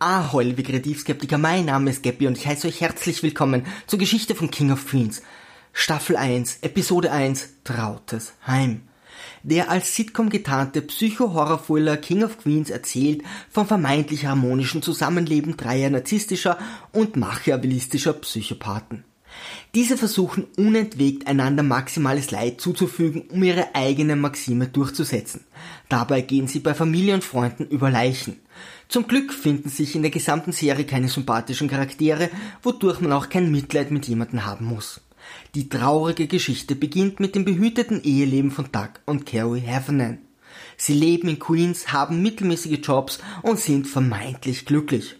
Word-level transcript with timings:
Ahoi, 0.00 0.44
liebe 0.44 0.62
Kreativskeptiker, 0.62 1.38
mein 1.38 1.64
Name 1.64 1.90
ist 1.90 2.04
Gabby 2.04 2.28
und 2.28 2.38
ich 2.38 2.46
heiße 2.46 2.68
euch 2.68 2.80
herzlich 2.80 3.24
willkommen 3.24 3.66
zur 3.88 3.98
Geschichte 3.98 4.36
von 4.36 4.48
King 4.48 4.70
of 4.70 4.86
Queens. 4.86 5.22
Staffel 5.72 6.16
1, 6.16 6.58
Episode 6.62 7.10
1, 7.10 7.48
Trautes 7.64 8.34
Heim. 8.46 8.82
Der 9.42 9.72
als 9.72 9.96
Sitcom 9.96 10.30
getarnte 10.30 10.82
Psycho-Horror-Thriller 10.82 11.96
King 11.96 12.22
of 12.22 12.38
Queens 12.38 12.70
erzählt 12.70 13.24
vom 13.50 13.66
vermeintlich 13.66 14.26
harmonischen 14.26 14.82
Zusammenleben 14.82 15.56
dreier 15.56 15.90
narzisstischer 15.90 16.58
und 16.92 17.16
machiavellistischer 17.16 18.12
Psychopathen. 18.12 19.02
Diese 19.74 19.96
versuchen 19.96 20.46
unentwegt 20.56 21.26
einander 21.26 21.62
maximales 21.62 22.30
Leid 22.30 22.60
zuzufügen, 22.60 23.22
um 23.30 23.42
ihre 23.42 23.74
eigene 23.74 24.16
Maxime 24.16 24.68
durchzusetzen. 24.68 25.44
Dabei 25.88 26.22
gehen 26.22 26.48
sie 26.48 26.60
bei 26.60 26.74
Familie 26.74 27.14
und 27.14 27.24
Freunden 27.24 27.66
über 27.66 27.90
Leichen. 27.90 28.36
Zum 28.88 29.06
Glück 29.06 29.32
finden 29.32 29.68
sich 29.68 29.94
in 29.94 30.02
der 30.02 30.10
gesamten 30.10 30.52
Serie 30.52 30.86
keine 30.86 31.08
sympathischen 31.08 31.68
Charaktere, 31.68 32.30
wodurch 32.62 33.00
man 33.00 33.12
auch 33.12 33.28
kein 33.28 33.50
Mitleid 33.50 33.90
mit 33.90 34.08
jemandem 34.08 34.46
haben 34.46 34.64
muss. 34.64 35.02
Die 35.54 35.68
traurige 35.68 36.26
Geschichte 36.26 36.74
beginnt 36.74 37.20
mit 37.20 37.34
dem 37.34 37.44
behüteten 37.44 38.02
Eheleben 38.02 38.50
von 38.50 38.72
Doug 38.72 39.00
und 39.04 39.26
Carrie 39.26 39.60
Heffernan. 39.60 40.18
Sie 40.78 40.94
leben 40.94 41.28
in 41.28 41.38
Queens, 41.38 41.92
haben 41.92 42.22
mittelmäßige 42.22 42.78
Jobs 42.82 43.18
und 43.42 43.58
sind 43.58 43.86
vermeintlich 43.86 44.64
glücklich. 44.64 45.16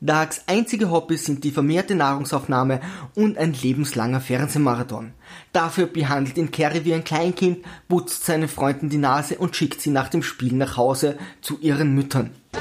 Dougs 0.00 0.42
einzige 0.46 0.90
Hobbys 0.90 1.24
sind 1.24 1.44
die 1.44 1.50
vermehrte 1.50 1.94
Nahrungsaufnahme 1.94 2.80
und 3.14 3.38
ein 3.38 3.52
lebenslanger 3.52 4.20
Fernsehmarathon. 4.20 5.12
Dafür 5.52 5.86
behandelt 5.86 6.38
ihn 6.38 6.50
Carrie 6.50 6.84
wie 6.84 6.94
ein 6.94 7.04
Kleinkind, 7.04 7.64
putzt 7.88 8.24
seinen 8.24 8.48
Freunden 8.48 8.88
die 8.88 8.98
Nase 8.98 9.38
und 9.38 9.56
schickt 9.56 9.80
sie 9.80 9.90
nach 9.90 10.08
dem 10.08 10.22
Spiel 10.22 10.54
nach 10.54 10.76
Hause 10.76 11.18
zu 11.40 11.58
ihren 11.60 11.94
Müttern. 11.94 12.30
Doug, 12.52 12.60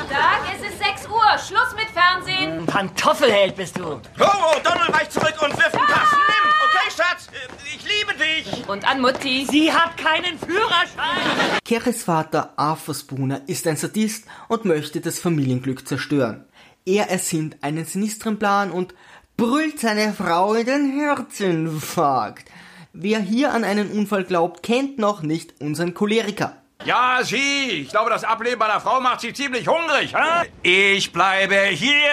es 0.55 0.69
ist 0.69 0.79
6 0.79 1.07
Uhr. 1.07 1.37
Schluss 1.37 1.75
mit 1.75 1.87
Fernsehen. 1.89 2.65
Pantoffelheld 2.65 3.55
bist 3.55 3.77
du. 3.77 3.83
Oh, 3.83 3.99
oh, 4.19 4.59
Donald 4.63 4.93
weicht 4.93 5.11
zurück 5.11 5.35
und 5.41 5.57
wirft 5.57 5.73
den 5.73 5.81
Pass. 5.81 6.11
Nimm! 6.11 6.51
Okay, 6.65 6.91
Schatz, 6.95 7.27
ich 7.65 7.83
liebe 7.83 8.13
dich. 8.17 8.69
Und 8.69 8.87
an 8.87 9.01
Mutti. 9.01 9.45
Sie 9.49 9.71
hat 9.71 9.97
keinen 9.97 10.37
Führerschein. 10.37 11.59
Carries 11.67 12.03
Vater 12.03 12.53
Arthur 12.55 12.95
Spooner 12.95 13.41
ist 13.47 13.67
ein 13.67 13.77
Sadist 13.77 14.25
und 14.47 14.65
möchte 14.65 15.01
das 15.01 15.19
Familienglück 15.19 15.87
zerstören. 15.87 16.45
Er 16.85 17.09
ersinnt 17.09 17.57
einen 17.61 17.85
sinistren 17.85 18.39
Plan 18.39 18.71
und 18.71 18.95
brüllt 19.37 19.79
seine 19.79 20.13
Frau 20.13 20.53
in 20.55 20.65
den 20.65 20.99
Herzinfarkt. 20.99 22.49
Wer 22.93 23.19
hier 23.19 23.53
an 23.53 23.63
einen 23.63 23.91
Unfall 23.91 24.23
glaubt, 24.23 24.63
kennt 24.63 24.97
noch 24.97 25.21
nicht 25.21 25.61
unseren 25.61 25.93
Choleriker. 25.93 26.57
Ja, 26.83 27.19
Sie. 27.23 27.83
Ich 27.83 27.89
glaube, 27.89 28.09
das 28.09 28.23
Ableben 28.23 28.57
meiner 28.57 28.81
Frau 28.81 28.99
macht 28.99 29.21
Sie 29.21 29.33
ziemlich 29.33 29.67
hungrig. 29.67 30.15
Hä? 30.15 30.49
Ich 30.63 31.13
bleibe 31.13 31.55
hier. 31.67 32.09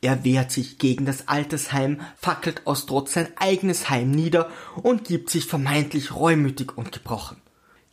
Er 0.00 0.22
wehrt 0.22 0.52
sich 0.52 0.78
gegen 0.78 1.04
das 1.04 1.26
Altersheim, 1.26 2.00
fackelt 2.16 2.66
aus 2.66 2.86
Trotz 2.86 3.14
sein 3.14 3.32
eigenes 3.36 3.90
Heim 3.90 4.12
nieder 4.12 4.48
und 4.76 5.04
gibt 5.04 5.28
sich 5.28 5.46
vermeintlich 5.46 6.14
reumütig 6.14 6.78
und 6.78 6.92
gebrochen. 6.92 7.42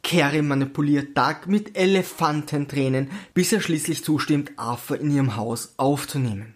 Carrie 0.05 0.43
manipuliert 0.43 1.17
Doug 1.17 1.47
mit 1.47 1.75
Elefantentränen, 1.75 3.09
bis 3.33 3.51
er 3.51 3.59
schließlich 3.59 4.03
zustimmt, 4.03 4.51
Arthur 4.55 4.99
in 4.99 5.09
ihrem 5.09 5.35
Haus 5.35 5.73
aufzunehmen. 5.77 6.53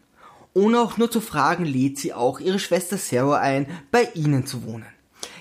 Ohne 0.54 0.80
auch 0.80 0.98
nur 0.98 1.10
zu 1.10 1.20
fragen, 1.20 1.66
lädt 1.66 1.98
sie 1.98 2.14
auch 2.14 2.40
ihre 2.40 2.60
Schwester 2.60 3.00
Sarah 3.00 3.40
ein, 3.40 3.66
bei 3.90 4.08
ihnen 4.14 4.46
zu 4.46 4.66
wohnen. 4.66 4.86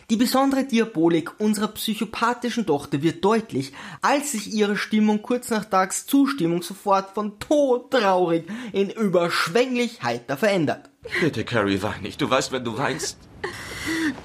Die 0.09 0.17
besondere 0.17 0.65
Diabolik 0.65 1.39
unserer 1.39 1.69
psychopathischen 1.69 2.65
Tochter 2.65 3.03
wird 3.03 3.23
deutlich, 3.23 3.75
als 4.01 4.33
sich 4.33 4.55
ihre 4.55 4.79
Stimmung 4.79 5.21
kurz 5.21 5.51
nach 5.51 5.67
Dougs 5.67 6.07
Zustimmung 6.07 6.63
sofort 6.63 7.13
von 7.13 7.39
todtraurig 7.39 8.45
in 8.73 8.89
überschwänglich 8.89 10.03
heiter 10.03 10.39
verändert. 10.39 10.89
Bitte, 11.21 11.45
Carrie, 11.45 11.83
wein 11.83 12.01
nicht. 12.01 12.23
Du 12.23 12.31
weißt, 12.31 12.53
wenn 12.53 12.65
du 12.65 12.79
weinst. 12.79 13.19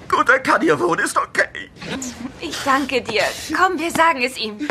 Gut, 0.08 0.30
er 0.30 0.40
kann 0.40 0.62
hier 0.62 0.80
wohnen, 0.80 1.04
ist 1.04 1.18
okay. 1.18 1.43
Ich 2.40 2.56
danke 2.64 3.02
dir. 3.02 3.22
Komm, 3.56 3.78
wir 3.78 3.90
sagen 3.90 4.22
es 4.22 4.36
ihm. 4.38 4.68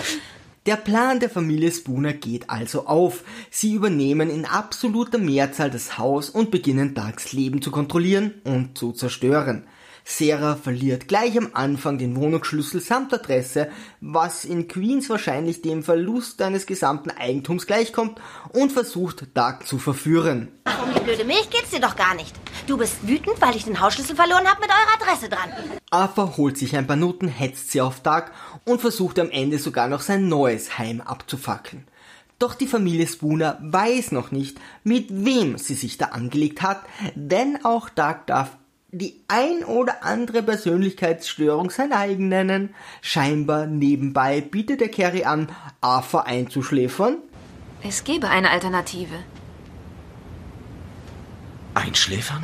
Der 0.66 0.78
Plan 0.78 1.20
der 1.20 1.30
Familie 1.30 1.72
Spooner 1.72 2.14
geht 2.14 2.50
also 2.50 2.88
auf. 2.88 3.24
Sie 3.52 3.74
übernehmen 3.74 4.30
in 4.30 4.46
absoluter 4.46 5.18
Mehrzahl 5.18 5.70
das 5.70 5.98
Haus 5.98 6.30
und 6.30 6.52
beginnen 6.52 6.94
Dougs 6.94 7.34
Leben 7.34 7.62
zu 7.62 7.70
kontrollieren 7.70 8.36
und 8.46 8.78
zu 8.78 8.94
zerstören. 8.94 9.68
Sarah 10.06 10.56
verliert 10.56 11.08
gleich 11.08 11.38
am 11.38 11.50
Anfang 11.54 11.98
den 11.98 12.16
Wohnungsschlüssel 12.16 12.82
samt 12.82 13.14
Adresse, 13.14 13.70
was 14.02 14.44
in 14.44 14.68
Queens 14.68 15.10
wahrscheinlich 15.10 15.62
dem 15.62 15.82
Verlust 15.82 16.42
eines 16.42 16.66
gesamten 16.66 17.12
Eigentums 17.12 17.68
gleichkommt 17.68 18.20
und 18.50 18.72
versucht 18.72 19.28
Doug 19.34 19.66
zu 19.66 19.80
verführen. 19.80 20.50
Um 20.66 20.94
die 20.94 21.00
blöde 21.00 21.24
Milch 21.24 21.50
geht's 21.50 21.72
dir 21.72 21.80
doch 21.80 21.96
gar 21.96 22.16
nicht. 22.16 22.36
Du 22.68 22.78
bist 22.78 23.08
wütend, 23.08 23.40
weil 23.40 23.56
ich 23.56 23.64
den 23.64 23.80
Hausschlüssel 23.80 24.16
verloren 24.16 24.48
habe 24.48 24.62
mit 24.62 24.70
eurer 24.70 25.02
Adresse 25.02 25.30
dran. 25.30 25.53
Arthur 25.94 26.38
holt 26.38 26.58
sich 26.58 26.76
ein 26.76 26.88
paar 26.88 26.96
Noten, 26.96 27.28
hetzt 27.28 27.72
sie 27.72 27.80
auf 27.80 28.00
Doug 28.00 28.24
und 28.66 28.82
versucht 28.82 29.20
am 29.20 29.30
Ende 29.30 29.60
sogar 29.60 29.88
noch 29.88 30.02
sein 30.02 30.28
neues 30.28 30.80
Heim 30.80 31.02
abzufackeln. 31.02 31.86
Doch 32.40 32.56
die 32.56 32.66
Familie 32.66 33.06
Spooner 33.06 33.60
weiß 33.62 34.12
noch 34.12 34.32
nicht, 34.32 34.60
mit 34.84 35.08
wem 35.12 35.60
sie 35.60 35.76
sich 35.76 36.00
da 36.00 36.06
angelegt 36.08 36.64
hat, 36.64 36.82
denn 37.14 37.64
auch 37.64 37.90
Doug 37.90 38.26
darf 38.26 38.58
die 38.92 39.22
ein 39.28 39.64
oder 39.64 40.04
andere 40.04 40.42
Persönlichkeitsstörung 40.42 41.70
sein 41.70 41.94
eigen 41.94 42.28
nennen. 42.28 42.74
Scheinbar 43.02 43.68
nebenbei 43.68 44.42
bietet 44.42 44.82
der 44.82 44.90
Carrie 44.90 45.26
an, 45.26 45.48
Arthur 45.80 46.26
einzuschläfern. 46.26 47.18
Es 47.84 48.04
gäbe 48.04 48.30
eine 48.30 48.50
Alternative. 48.50 49.16
Einschläfern? 51.76 52.44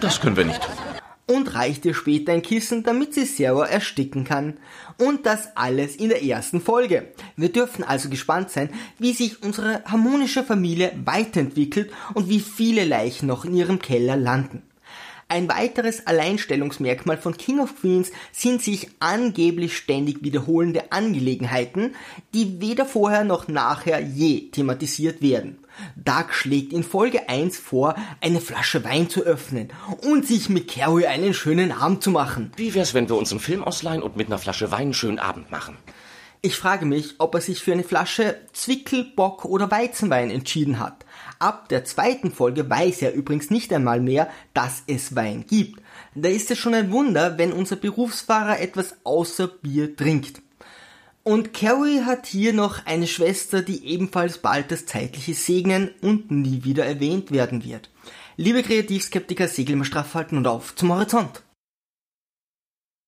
Das 0.00 0.20
können 0.20 0.36
wir 0.36 0.44
nicht 0.44 0.62
tun. 0.62 0.91
Und 1.32 1.54
reicht 1.54 1.84
ihr 1.86 1.94
später 1.94 2.32
ein 2.32 2.42
Kissen, 2.42 2.82
damit 2.82 3.14
sie 3.14 3.24
Sarah 3.24 3.66
ersticken 3.66 4.24
kann. 4.24 4.58
Und 4.98 5.24
das 5.24 5.56
alles 5.56 5.96
in 5.96 6.10
der 6.10 6.22
ersten 6.22 6.60
Folge. 6.60 7.08
Wir 7.36 7.50
dürfen 7.50 7.84
also 7.84 8.10
gespannt 8.10 8.50
sein, 8.50 8.68
wie 8.98 9.14
sich 9.14 9.42
unsere 9.42 9.82
harmonische 9.84 10.44
Familie 10.44 10.92
weiterentwickelt 11.04 11.90
und 12.12 12.28
wie 12.28 12.40
viele 12.40 12.84
Leichen 12.84 13.26
noch 13.26 13.44
in 13.44 13.56
ihrem 13.56 13.78
Keller 13.78 14.16
landen. 14.16 14.62
Ein 15.32 15.48
weiteres 15.48 16.06
Alleinstellungsmerkmal 16.06 17.16
von 17.16 17.34
King 17.34 17.60
of 17.60 17.80
Queens 17.80 18.12
sind 18.32 18.60
sich 18.60 18.90
angeblich 19.00 19.74
ständig 19.74 20.22
wiederholende 20.22 20.92
Angelegenheiten, 20.92 21.94
die 22.34 22.60
weder 22.60 22.84
vorher 22.84 23.24
noch 23.24 23.48
nachher 23.48 23.98
je 23.98 24.50
thematisiert 24.50 25.22
werden. 25.22 25.56
Doug 25.96 26.34
schlägt 26.34 26.74
in 26.74 26.82
Folge 26.82 27.30
1 27.30 27.56
vor, 27.56 27.94
eine 28.20 28.42
Flasche 28.42 28.84
Wein 28.84 29.08
zu 29.08 29.22
öffnen 29.22 29.70
und 30.02 30.26
sich 30.26 30.50
mit 30.50 30.68
Carrie 30.68 31.06
einen 31.06 31.32
schönen 31.32 31.72
Abend 31.72 32.02
zu 32.02 32.10
machen. 32.10 32.52
Wie 32.56 32.74
wär's, 32.74 32.92
wenn 32.92 33.08
wir 33.08 33.16
uns 33.16 33.30
einen 33.30 33.40
Film 33.40 33.64
ausleihen 33.64 34.02
und 34.02 34.18
mit 34.18 34.26
einer 34.26 34.36
Flasche 34.36 34.70
Wein 34.70 34.82
einen 34.82 34.94
schönen 34.94 35.18
Abend 35.18 35.50
machen? 35.50 35.78
Ich 36.44 36.56
frage 36.56 36.86
mich, 36.86 37.14
ob 37.18 37.36
er 37.36 37.40
sich 37.40 37.60
für 37.60 37.70
eine 37.70 37.84
Flasche 37.84 38.36
Zwickel, 38.52 39.04
Bock 39.04 39.44
oder 39.44 39.70
Weizenwein 39.70 40.28
entschieden 40.28 40.80
hat. 40.80 41.04
Ab 41.38 41.68
der 41.68 41.84
zweiten 41.84 42.32
Folge 42.32 42.68
weiß 42.68 43.02
er 43.02 43.14
übrigens 43.14 43.50
nicht 43.50 43.72
einmal 43.72 44.00
mehr, 44.00 44.28
dass 44.52 44.82
es 44.88 45.14
Wein 45.14 45.44
gibt. 45.48 45.80
Da 46.16 46.28
ist 46.28 46.50
es 46.50 46.58
schon 46.58 46.74
ein 46.74 46.90
Wunder, 46.90 47.38
wenn 47.38 47.52
unser 47.52 47.76
Berufsfahrer 47.76 48.58
etwas 48.58 48.96
außer 49.04 49.46
Bier 49.46 49.94
trinkt. 49.94 50.42
Und 51.22 51.54
Carrie 51.54 52.00
hat 52.00 52.26
hier 52.26 52.52
noch 52.52 52.86
eine 52.86 53.06
Schwester, 53.06 53.62
die 53.62 53.86
ebenfalls 53.86 54.38
bald 54.38 54.72
das 54.72 54.84
Zeitliche 54.84 55.34
segnen 55.34 55.92
und 56.00 56.32
nie 56.32 56.64
wieder 56.64 56.84
erwähnt 56.84 57.30
werden 57.30 57.62
wird. 57.64 57.88
Liebe 58.36 58.64
Kreativskeptiker, 58.64 59.46
Segel 59.46 59.74
immer 59.74 59.84
straff 59.84 60.14
halten 60.14 60.38
und 60.38 60.48
auf 60.48 60.74
zum 60.74 60.92
Horizont. 60.92 61.44